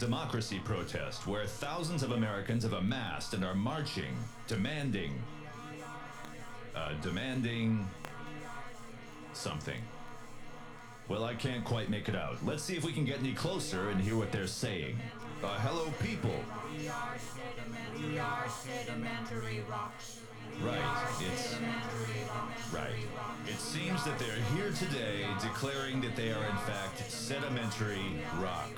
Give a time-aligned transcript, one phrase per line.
[0.00, 4.16] democracy protest where thousands of Americans have amassed and are marching,
[4.48, 5.12] demanding,
[6.74, 7.86] uh, demanding
[9.34, 9.80] something.
[11.06, 12.38] Well, I can't quite make it out.
[12.44, 14.98] Let's see if we can get any closer and hear what they're saying.
[15.44, 16.34] Uh, hello, people.
[16.78, 20.20] We are sediment, we are sedimentary rocks.
[20.62, 20.78] Right,
[21.20, 21.54] it's
[22.72, 22.90] right.
[23.46, 28.70] It seems that they're here today declaring that they are in fact sedimentary rock.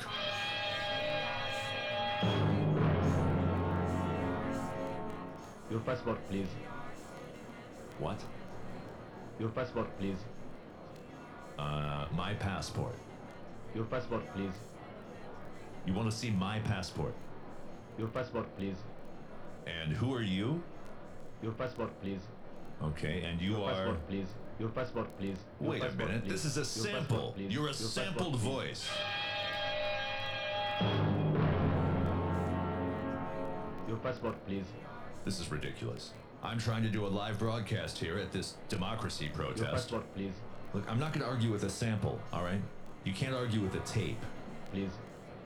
[5.73, 6.49] Your passport, please.
[7.99, 8.21] What?
[9.41, 10.19] Your passport, please.
[11.59, 12.95] Uh, my passport.
[13.75, 14.53] Your passport, please.
[15.87, 17.15] You want to see my passport?
[17.97, 18.77] Your passport, please.
[19.67, 20.63] And who are you?
[21.43, 22.21] Your passport, please.
[22.83, 23.73] Okay, and you Your are.
[23.73, 24.29] passport, please.
[24.59, 25.39] Your passport, please.
[25.59, 26.25] Your Wait a minute.
[26.25, 26.33] please.
[26.33, 27.33] This is a Your sample.
[27.33, 27.51] please.
[27.51, 28.87] You're a Your sampled voice.
[33.89, 34.67] Your passport, please.
[35.25, 36.11] This is ridiculous.
[36.43, 39.59] I'm trying to do a live broadcast here at this democracy protest.
[39.59, 39.89] Your protest.
[39.91, 40.35] passport, please.
[40.75, 42.61] Look, I'm not going to argue with a sample, all right?
[43.05, 44.19] You can't argue with a tape.
[44.73, 44.91] Please.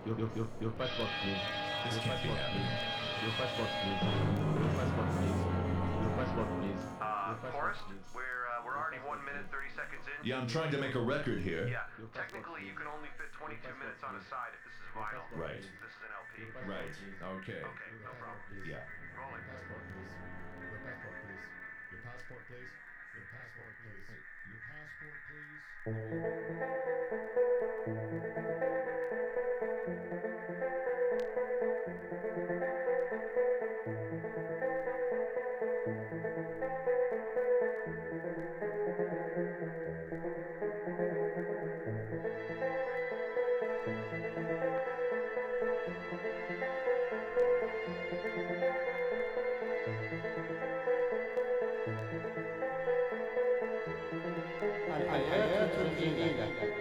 [0.06, 1.36] Your, your, your, your passport, please.
[1.84, 2.64] This your can't be happening.
[2.64, 3.26] please.
[3.28, 4.00] Your passport, please.
[4.00, 5.40] Your passport, please.
[6.00, 6.82] Your passport, please.
[6.96, 7.04] Uh,
[7.36, 8.06] passport, Forrest, please.
[8.16, 10.16] we're uh, we're already one minute thirty seconds in.
[10.24, 11.68] Yeah, I'm trying to make a record here.
[11.68, 14.72] Yeah, passport, technically you can only fit 22 passport, minutes on a side if this
[14.78, 15.20] is Your vinyl.
[15.28, 15.60] passport, Right.
[15.60, 16.32] This is an LP.
[16.40, 16.92] Your passport, Right.
[17.44, 17.60] Okay.
[17.66, 18.40] Okay, no problem.
[18.64, 18.80] Yeah.
[25.86, 27.55] Thank you.
[55.98, 56.75] いいい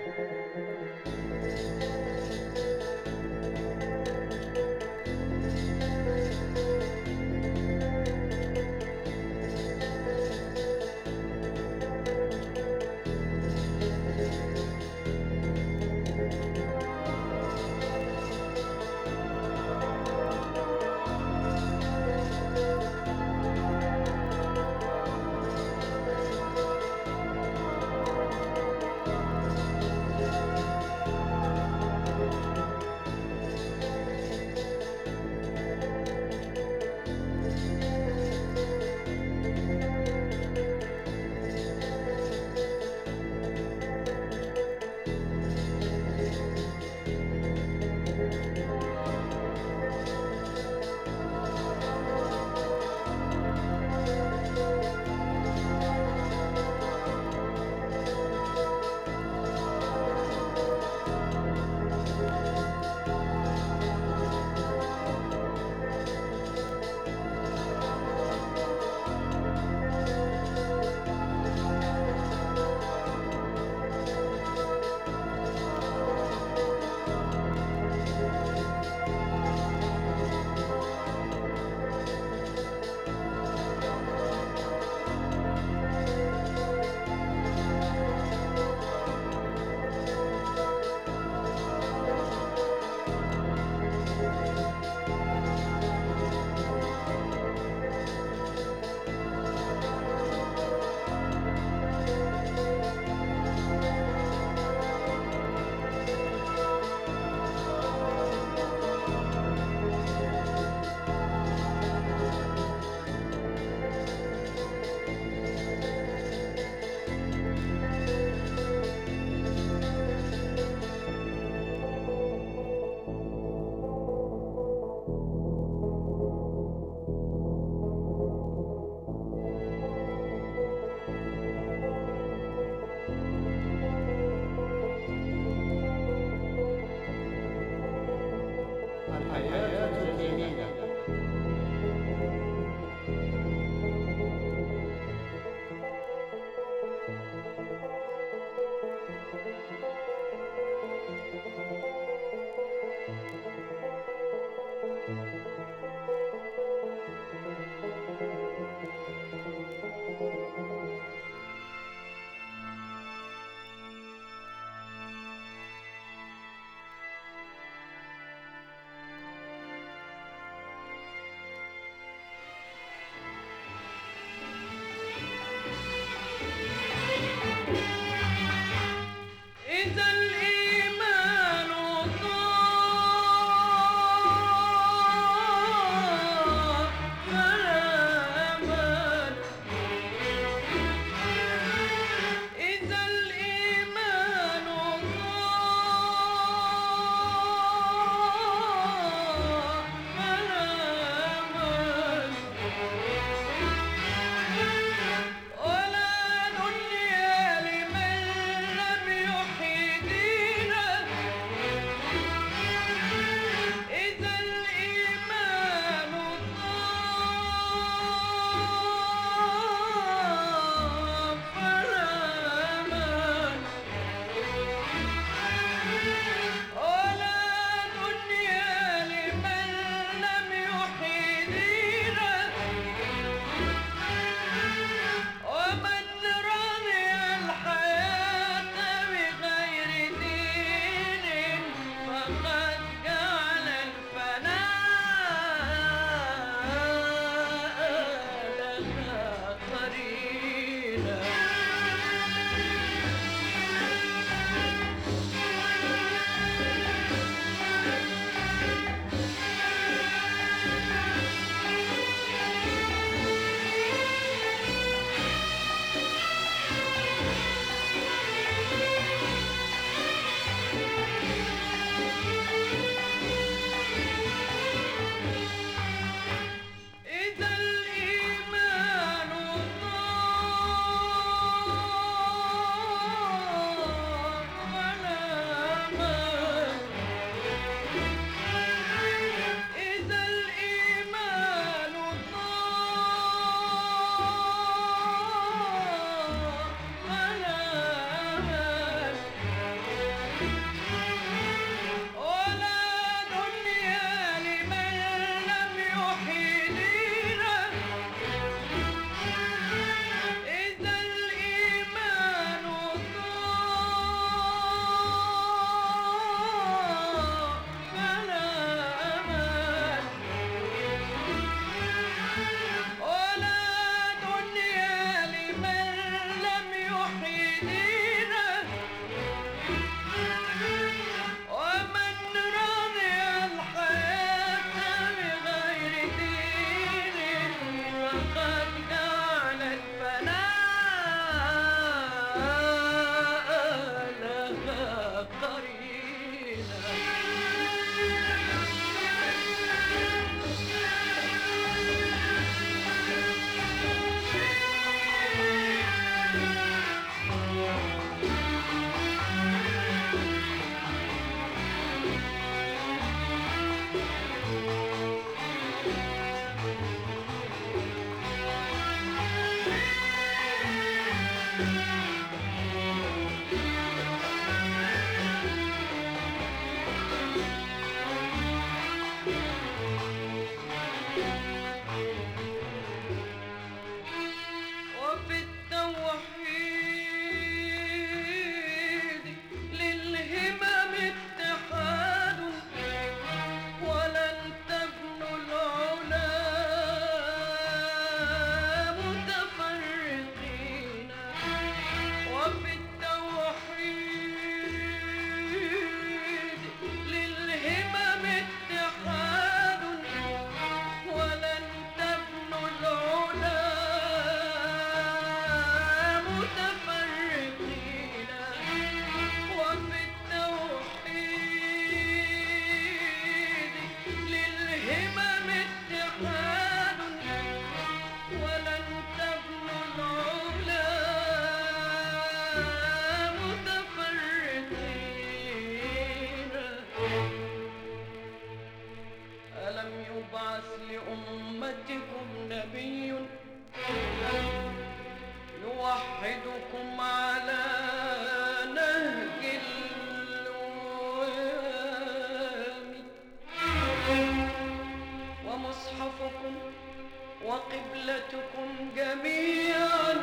[457.46, 460.14] وقبلتكم جميعا.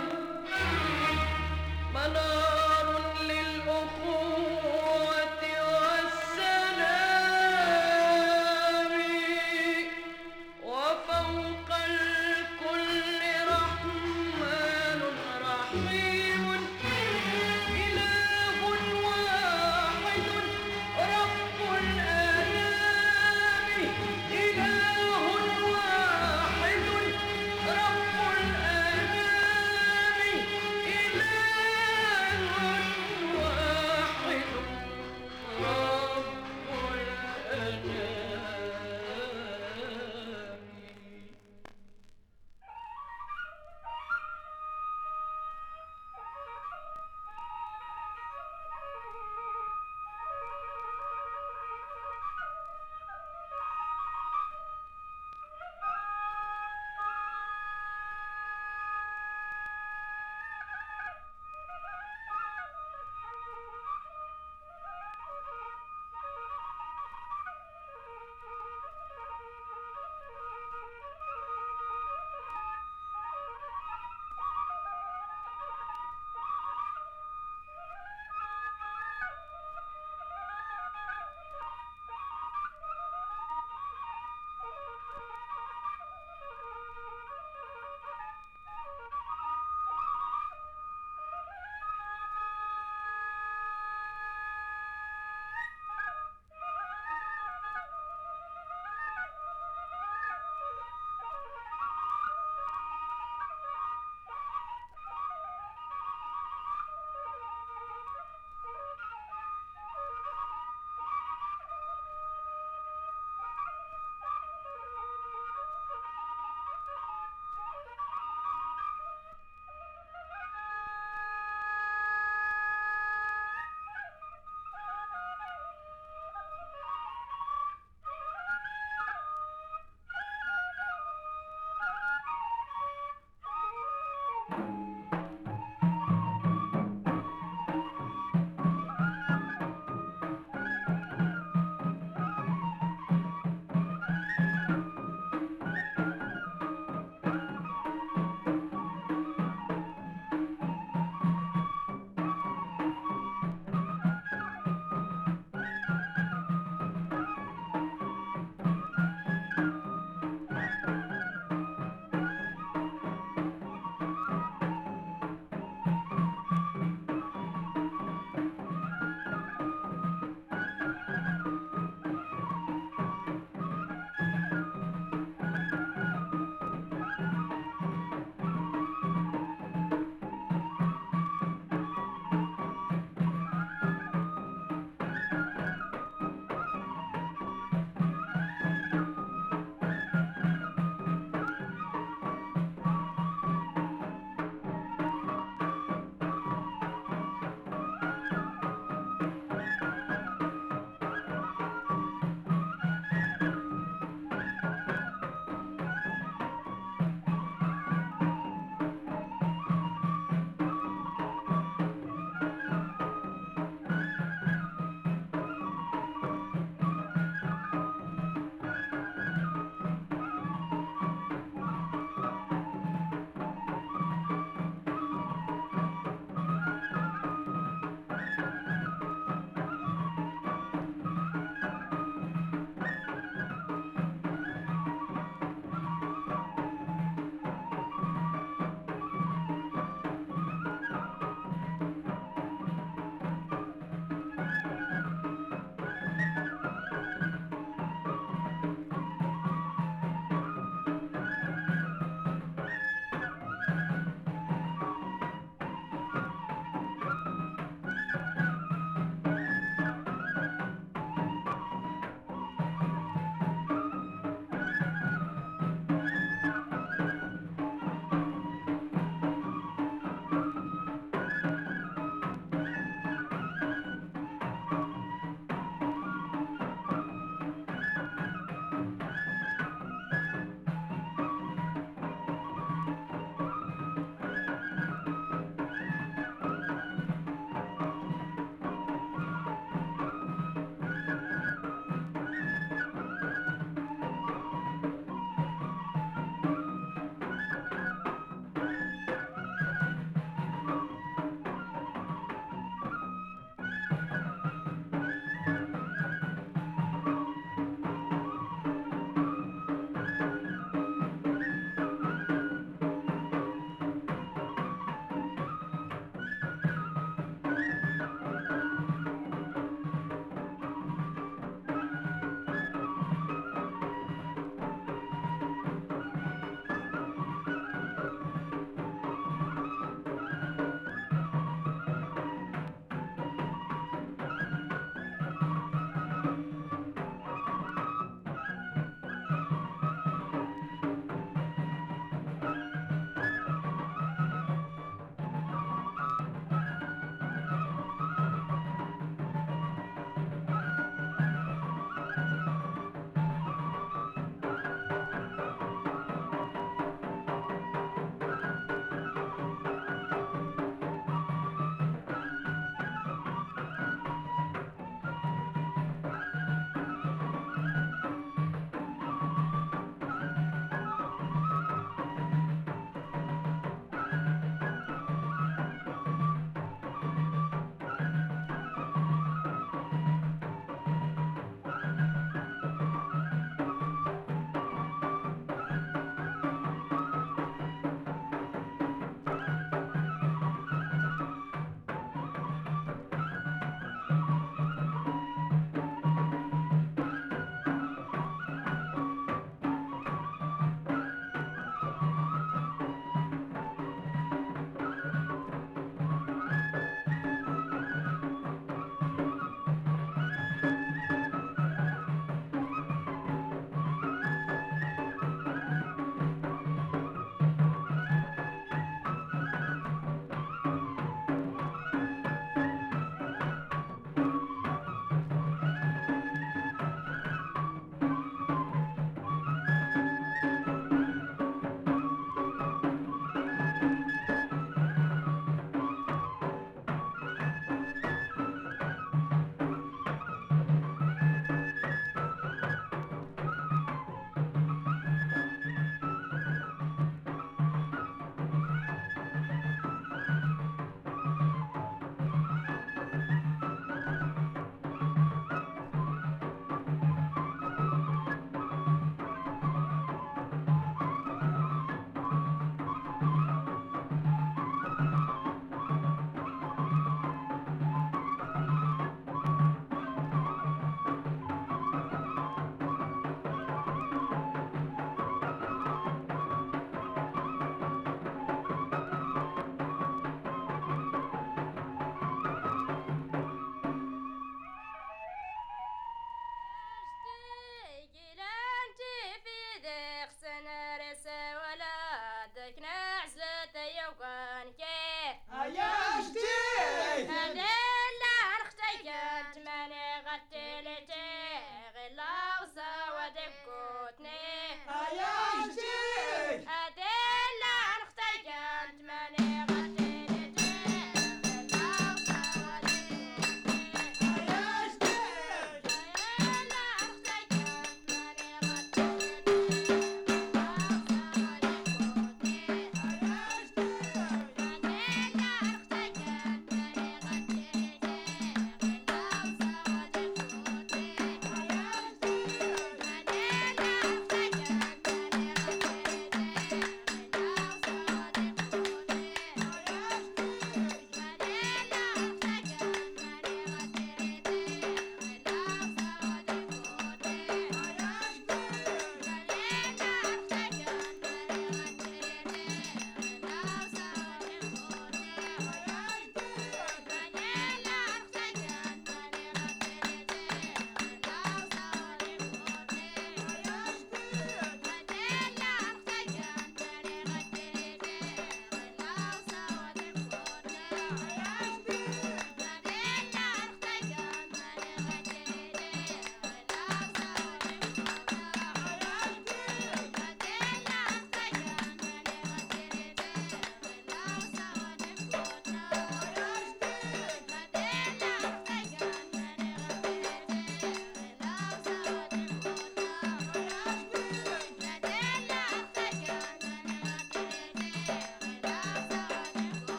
[1.94, 2.61] منار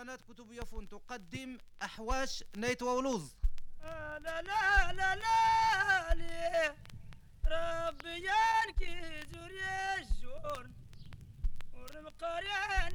[0.00, 3.36] قناة كتب يافون تقدم أحواش نيت وولوز.
[3.82, 6.74] لا لا لا لا لي
[7.46, 9.64] ربي ينكي زوري
[9.98, 10.70] الجور
[11.74, 12.48] ورمقاري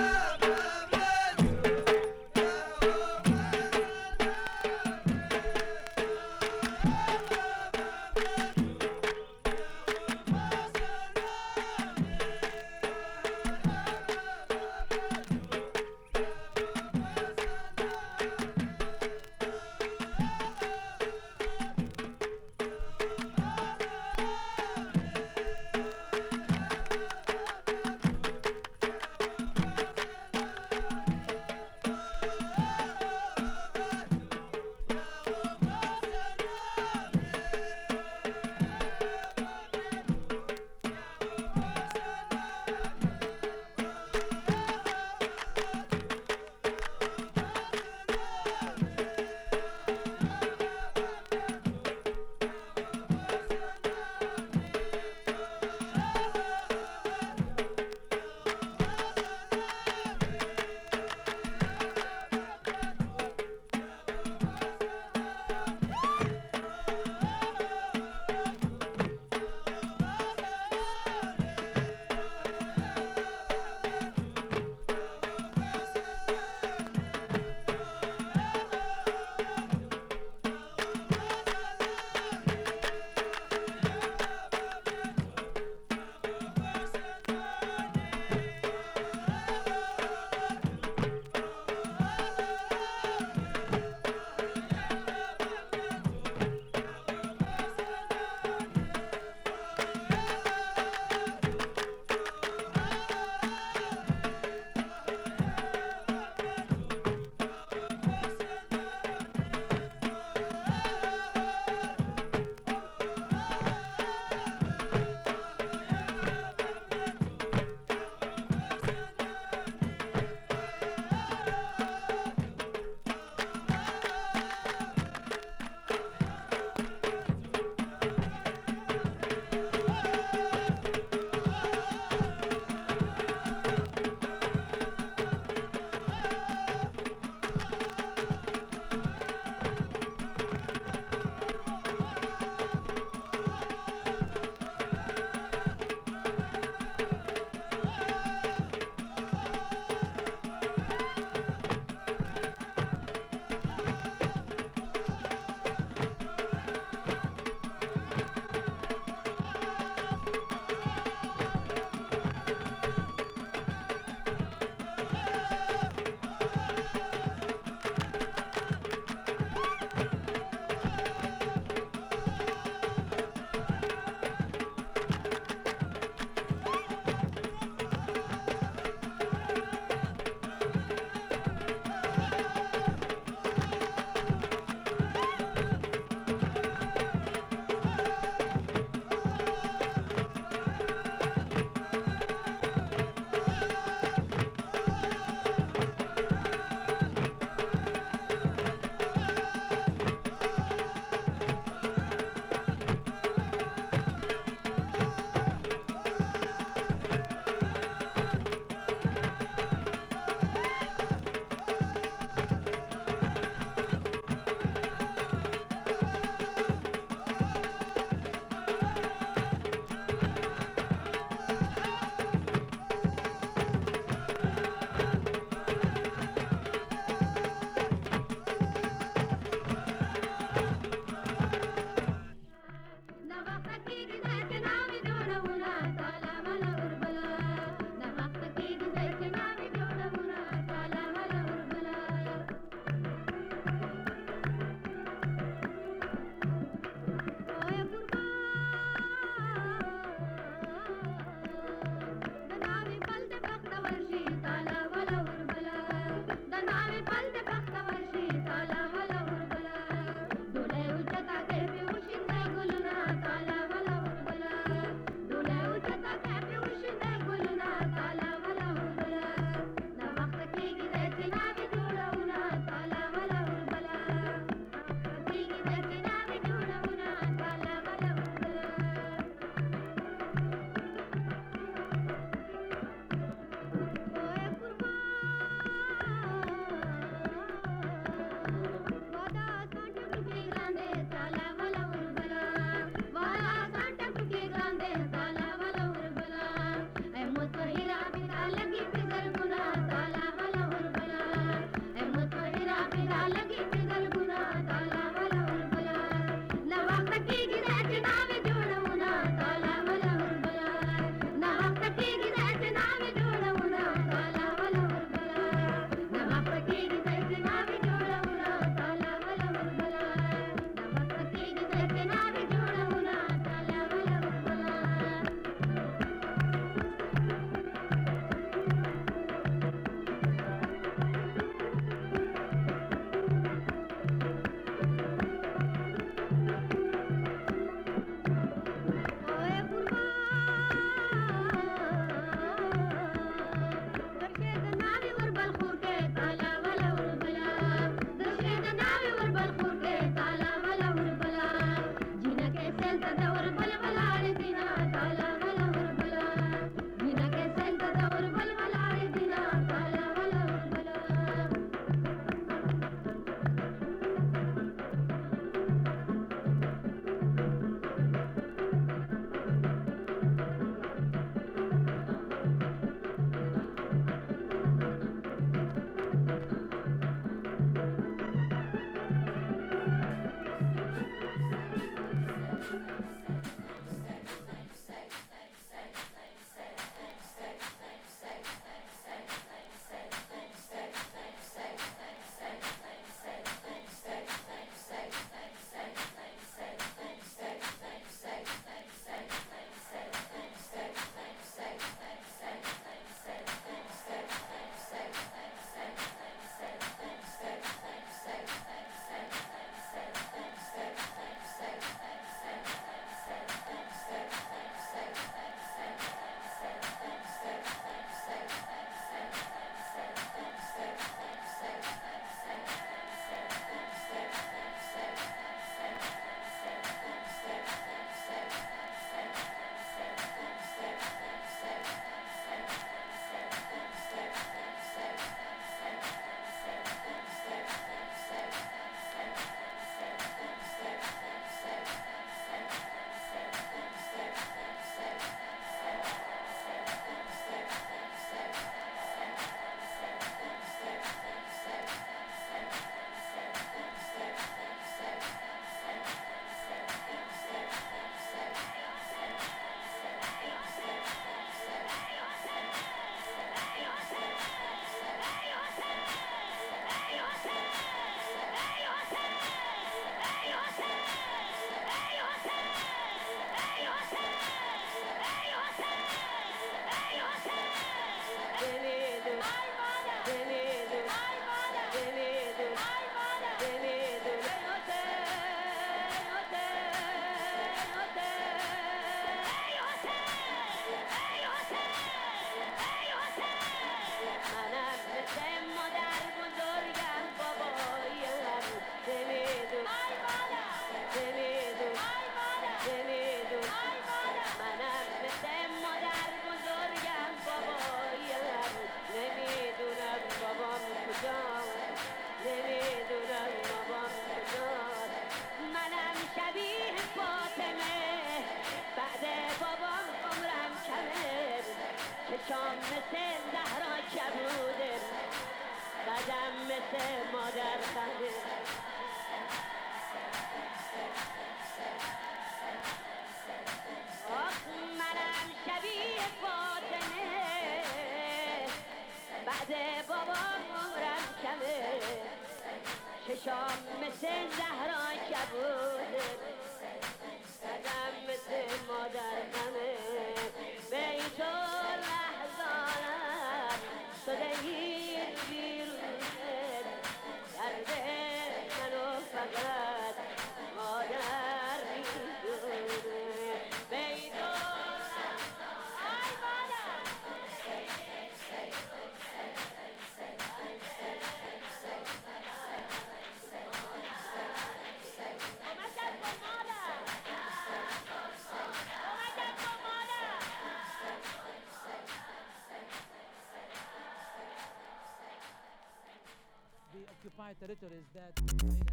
[587.61, 588.88] territories that.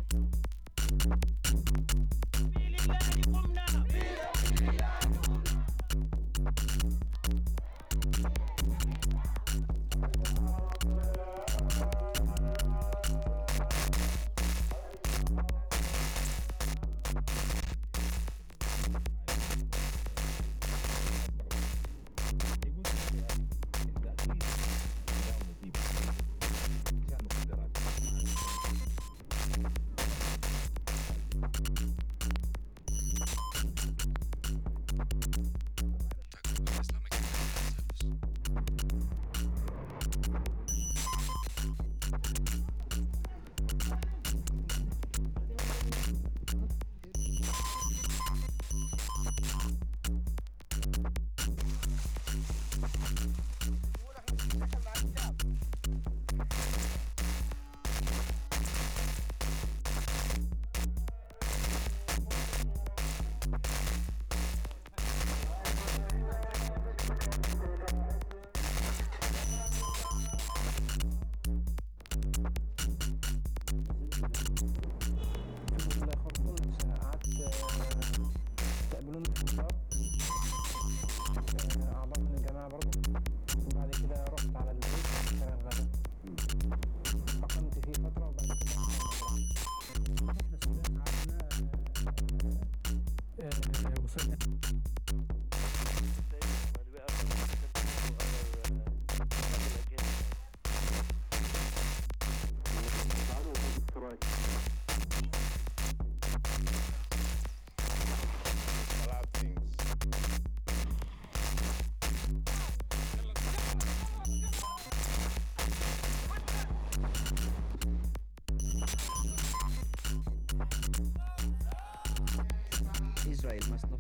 [123.46, 123.95] Israel must not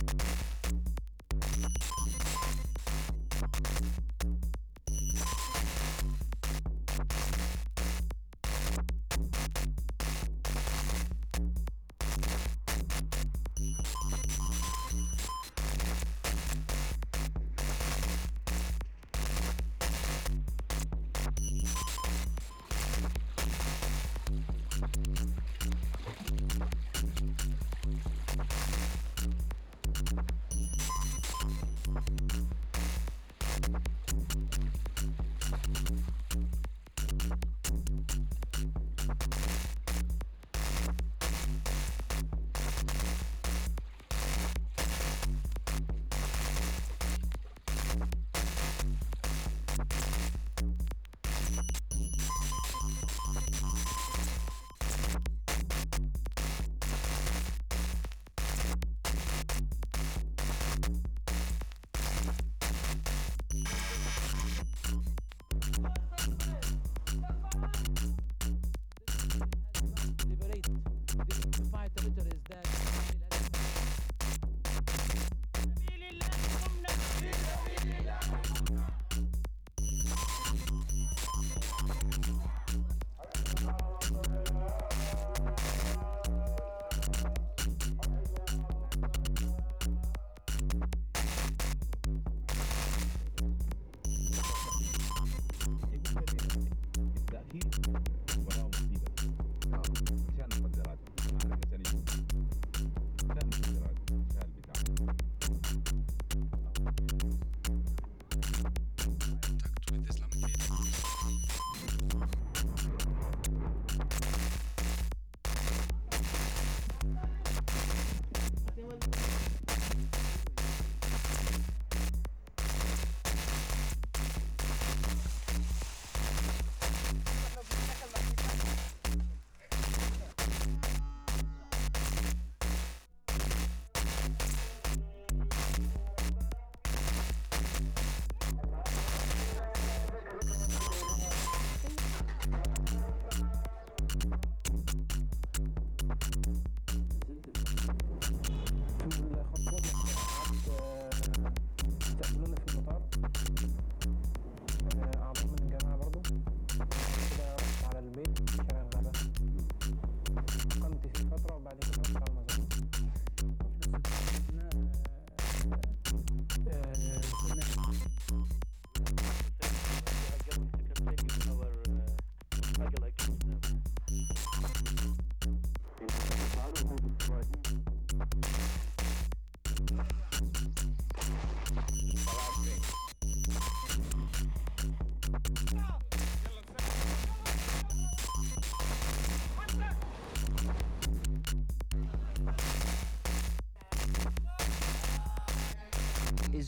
[0.00, 0.49] you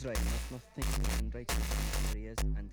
[0.03, 0.17] Israel
[0.51, 1.29] not think in
[2.57, 2.69] and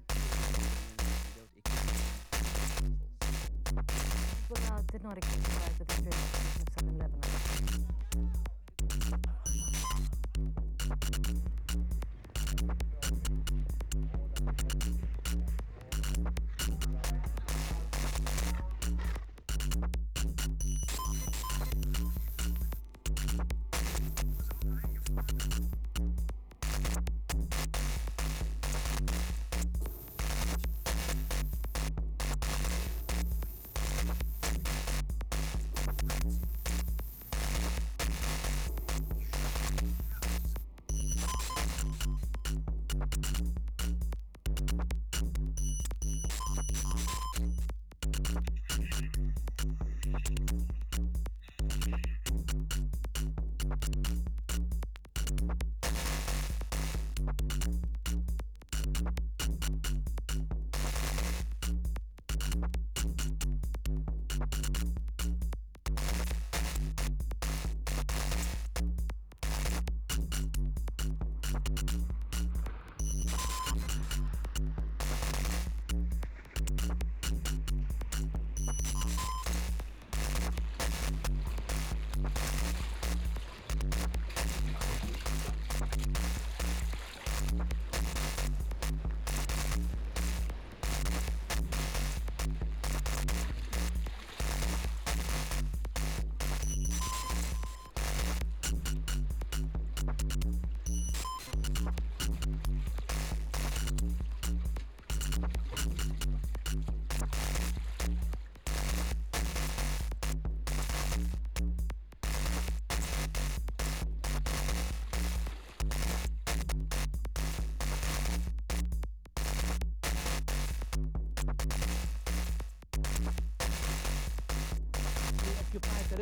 [4.49, 6.40] without did not exercise the Israel.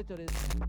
[0.04, 0.67] チョレ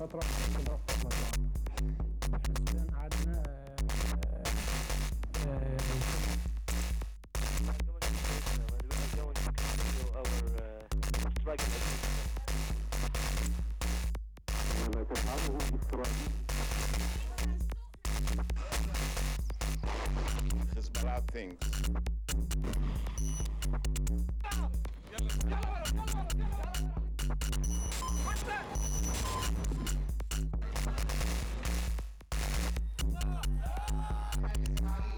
[0.00, 0.20] فترة
[0.58, 1.30] كده رحت مطلع
[2.68, 3.63] إحنا قعدنا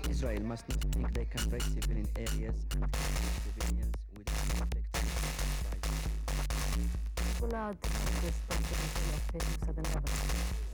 [0.08, 2.66] Israel must not think they can raid civilian areas
[7.46, 7.76] Regular
[8.22, 10.65] this competition of Facebook Second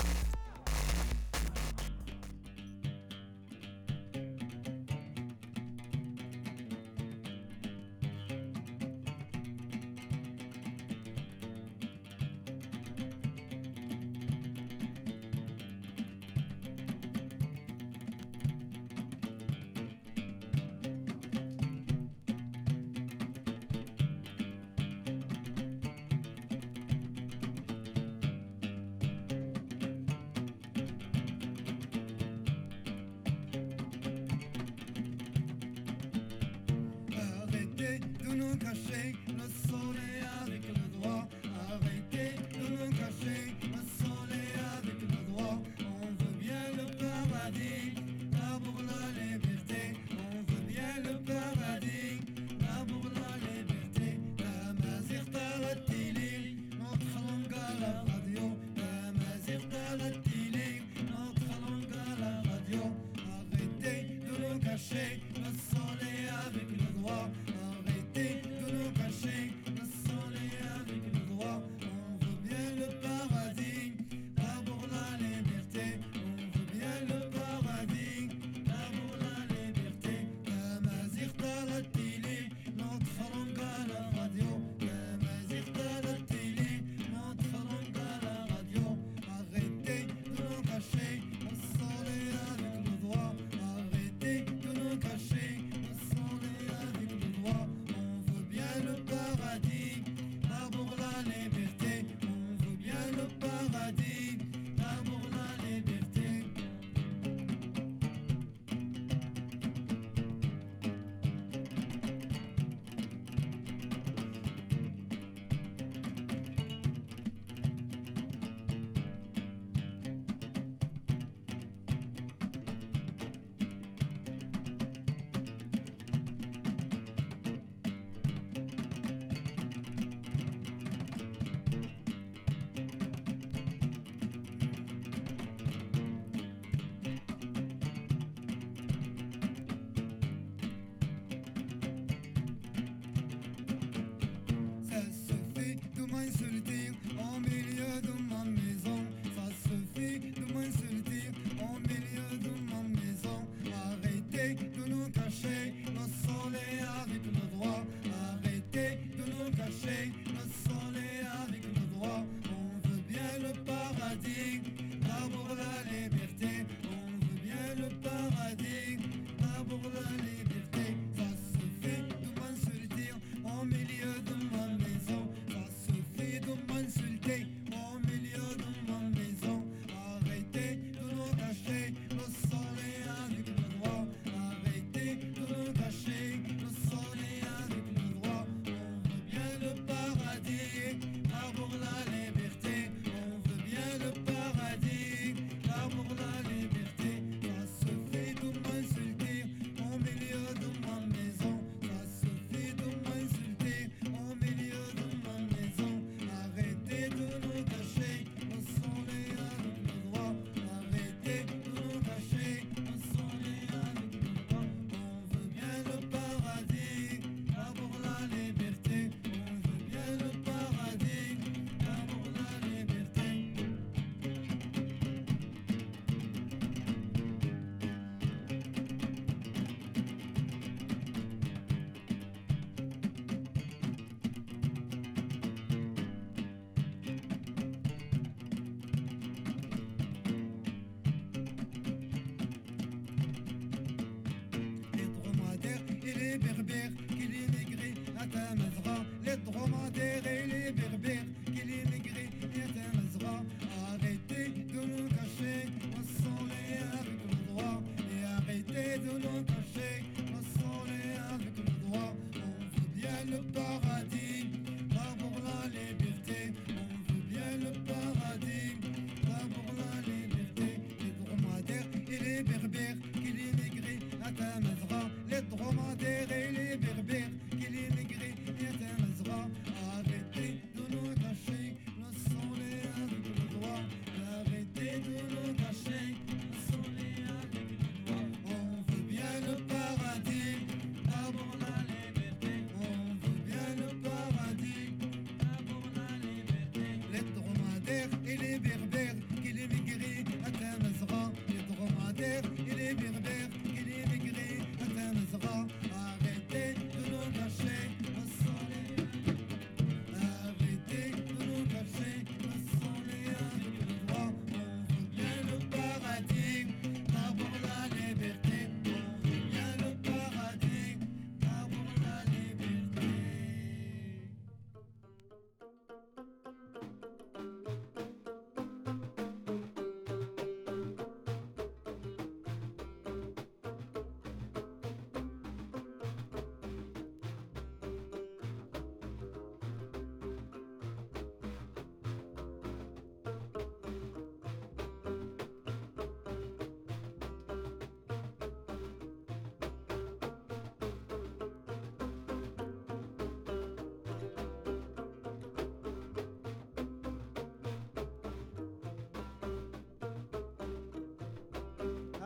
[146.12, 149.00] m'insulter en milieu de ma maison.
[149.34, 151.24] Ça suffit de m'insulter
[151.58, 153.38] en milieu de ma maison.
[153.86, 157.82] Arrêtez de nous cacher le soleil avec le droit.
[158.28, 162.22] Arrêtez de nous cacher le soleil avec le droit.
[162.56, 164.60] On veut bien le paradis,
[165.08, 166.66] l'amour, la liberté.
[166.92, 168.98] On veut bien le paradis,
[169.40, 170.84] l'amour, la liberté.
[171.16, 173.10] Ça suffit de m'insulter
[173.44, 174.31] en milieu de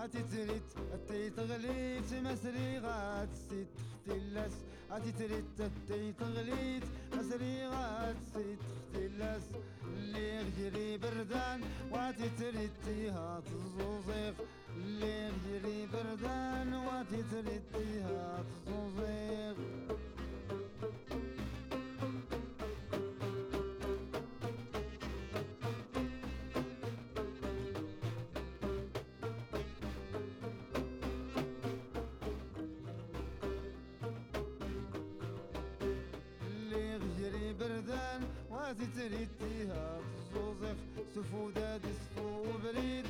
[0.07, 3.67] عتي تريت عتي تغليت مسري غات سيت.
[4.07, 4.55] تختلس
[4.91, 6.83] عتي تريت عتي تغليت
[7.15, 8.59] مسري غات سيت.
[8.95, 9.45] تختلس
[9.87, 11.61] اللي غيري بردان
[11.93, 14.35] وعتي تريتي هات الزوزيق
[14.77, 17.96] اللي غيري بردان وعتي تريتي
[38.67, 40.77] واتي تريتيها الزوزف
[41.15, 43.06] سفودة دسفو بريد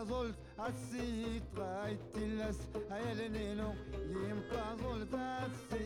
[0.00, 2.58] Yimkazolt atsi trait ilas
[2.96, 3.76] ayeleninum
[4.08, 5.79] Yimkazolt atsi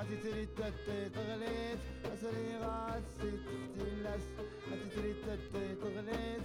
[0.00, 1.78] تختلس عتي تريد تتي تغليت
[2.12, 3.32] اسري غاسي
[3.76, 4.24] تختلس
[4.70, 6.39] عتي تريد تتي تغليت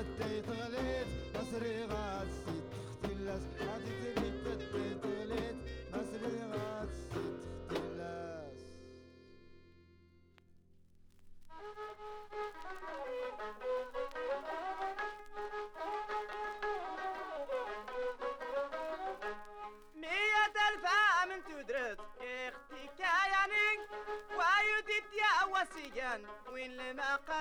[0.00, 5.56] تريد تتي تغليت مصري غاسي تختلس باتي تريد تتي تغليت
[5.92, 7.08] مصري غاسي
[7.68, 8.60] تختلس
[19.94, 23.78] مية ألف عام تدرس أختي كاياني
[24.30, 26.26] ويديت يا وسيجان.
[26.52, 27.39] وين يديت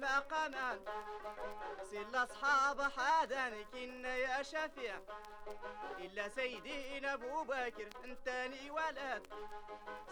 [0.00, 0.80] لما قمان
[1.90, 5.00] سل أصحاب حادان كنا يا شفيع.
[5.98, 9.22] إلا سيدنا أبو بكر انتني ولد.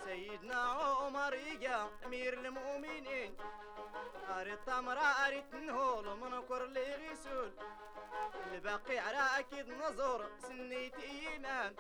[0.04, 3.36] سيدنا عمر يجا أمير المؤمنين.
[4.30, 7.52] أريد تمر أريد نهول من كر لي غسول
[8.52, 11.74] الباقي على أكيد نظر سنيت إيمان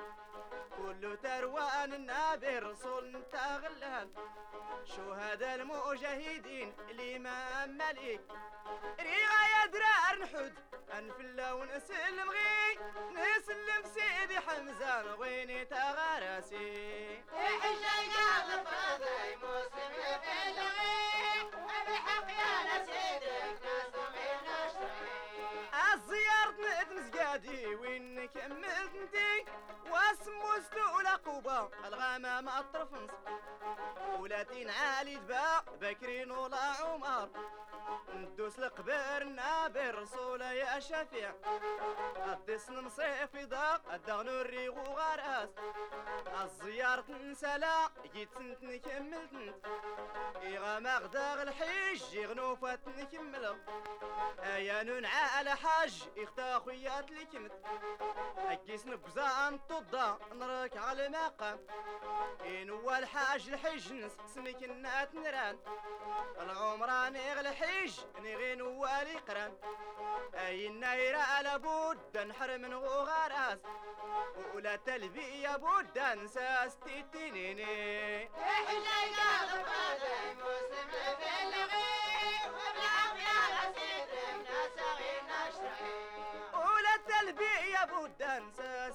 [0.76, 4.08] كل تروان النبي رسول انت غلان
[4.84, 8.20] شهداء المجاهدين الإمام ملك
[9.00, 10.54] ريغا يا درار نحد
[10.98, 12.78] أنفلا ونسلم غي
[13.12, 17.22] نسلم سيدي حمزة نغيني تغارسي.
[17.32, 21.50] الحجة قال فاضي مسلم في الغي
[21.86, 23.62] بالحق يا نسيدك
[24.46, 24.88] ناس من
[25.94, 29.44] الزيارة ندم زقادي وين كملت انتي؟
[29.90, 33.10] واسمو استولى قوبة الغمام الطرفنس
[34.18, 37.28] ولاتين عالي دبا بكرين ولا عمر
[38.14, 41.34] ندوس القبر نابر رسول يا شفيع.
[42.26, 45.48] الدس نصيف ضاق الدغن الريغ وغراس
[46.42, 49.66] الزيارة نسلا جيت سنت نكمل تنت.
[50.42, 53.58] إيغا مغداغ الحج يغنوفات نكمل.
[54.42, 57.52] أيا ننعى على حاج إختا خويات لي كمت
[58.38, 61.58] أكيس نبزان طدا نرك على المقام
[62.46, 65.58] إن هو الحاج الحج نسمك النات نران
[66.40, 69.52] العمران يغل الحج نغين والي قران
[70.34, 73.58] أي النايرة على بود نحرم غراس.
[74.54, 80.90] ولا تلبية بود نساس تيتينيني إحنا قاعد فاضي مسلم
[81.20, 81.88] بالغي
[82.48, 84.08] وبالعافية لسيد
[84.44, 85.98] ناس غير نشري
[86.54, 88.94] ولا تلبية بود نساس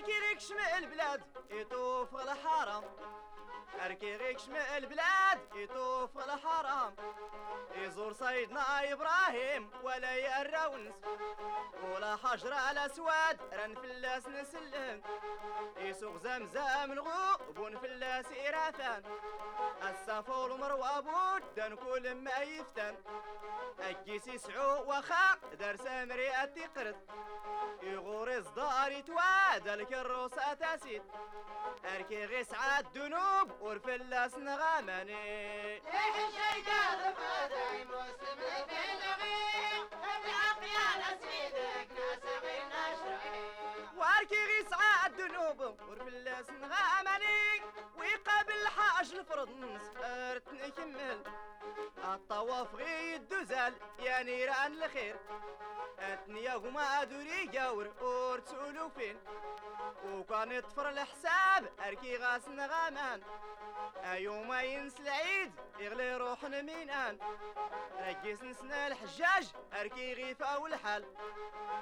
[0.00, 2.84] واركي ريك شمال البلاد يطوف الحرم
[3.84, 6.94] اركي غيك شمال البلاد يطوف الحرام
[7.74, 10.94] يزور سيدنا إبراهيم ولا يراونس
[11.82, 15.02] ولا حجر على سواد رن فلاس نسلم.
[15.76, 19.02] يسوق زمزم الغوب ونفلاس إرافان.
[19.82, 22.96] الصفا والمروة بودن كل ما يفتن.
[23.80, 26.96] أجيس يسعو وخا دار سامري أتقرد
[27.82, 31.02] يغوري صدار يتواد الكروس أتاسيد
[31.84, 36.24] أركي غيس عاد دنوب ورفلاس نغامني إحنا
[36.66, 43.48] قاعد فاضي مسلم بالغي وبالعافية لسيدك ناس غير؟ نشري
[43.96, 47.62] وأركي غيس عاد دنوب ورفلاس نغامني
[47.96, 51.22] ويقابل حاج الفرض نسهرت نكمل
[52.04, 55.16] الطواف غي الدزال يا نيران الخير.
[55.98, 59.18] اتنيا هما دوري جاور ورتسولو فين.
[60.04, 63.22] وكان يطفر الحساب أركي غاس نغامان.
[64.04, 67.18] ايوما ينس العيد يغلي روح مينان
[68.00, 71.04] ركيس نسنا الحجاج أركي غيفا والحال.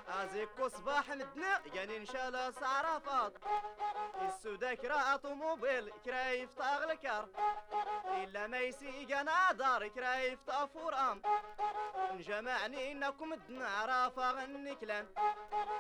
[0.09, 3.33] أزيكو صباح مدنا يعني إن الله صعرفات
[4.23, 7.29] السودا كرا طوموبيل كرايف طاغ الكار.
[8.05, 11.23] إلا ما يسيق نادار كرايف طافورام
[12.13, 15.07] نجمعني إنكم دنا عرافة غنكلان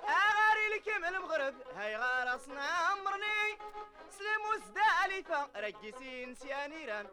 [0.08, 3.58] أغاري لكم المغرب هاي غار اصنا عمرني
[4.10, 7.06] سلم وزدالفة رقسين سيانيران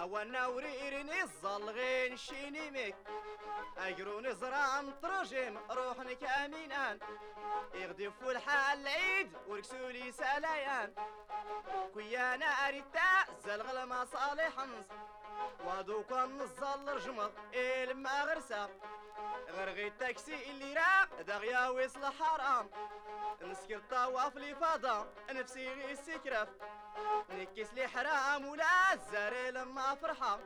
[0.00, 2.96] اوانا وريرني الظلغين شيني ميك.
[3.78, 6.98] اجروني زران ترجم روحني كامينان
[7.74, 10.94] يغدفوا الحال العيد وركسولي سلايان.
[11.94, 13.10] كويانا اريتا
[13.44, 14.86] زلغل مصالح نص
[15.64, 18.68] وادوك النزل رجمغ إلما غرسا
[19.50, 22.70] غرغي التاكسي اللي راه دغيا ويصل حرام
[23.42, 26.48] نسكر طواف لي فضا نفسي غي السكرف
[27.30, 30.38] نكس لي حرام ولا الزاري لما فرحة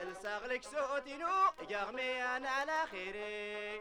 [0.00, 3.78] لساغلك سوتينو يغمي أنا على خيري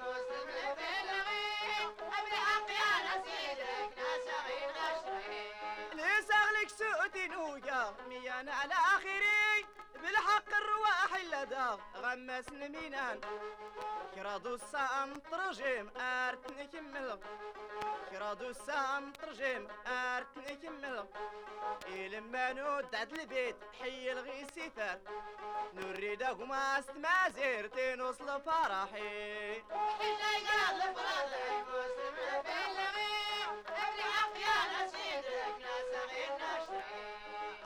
[0.00, 5.45] مسلم بالغي وبالعافية لسيدك ناس غير نشري
[7.06, 9.66] سوتينو يغمي أنا على خيري
[10.02, 13.20] بالحق الرواح اللدى غمس نمينان
[14.14, 17.18] كرادو السام ترجم ارت نكمل
[18.10, 21.06] كرادو السام ترجم ارت نكمل
[21.86, 24.98] إلما نود عد البيت حي الغي سفر.
[25.74, 29.62] نريدهما استمازير تنوصل فرحي.
[29.62, 30.94] مسلم
[32.44, 32.95] بالغي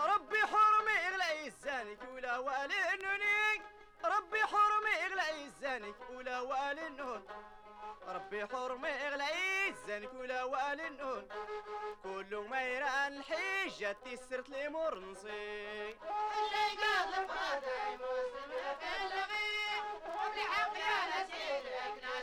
[0.01, 3.63] ربي حرمي إغلى يزانك ولا والي النوني
[4.05, 7.27] ربي حرمي إغلى يزانك ولا والي النون.
[8.09, 9.25] ربي حرمي إغلى
[9.69, 11.29] يزانك ولا والي النون.
[12.03, 19.61] كل ما يران الحجة تسرت لي مرنصي إحنا قاعد فاضي مسلم بالغي
[20.07, 22.20] وبالعافية لسيدك ناس غير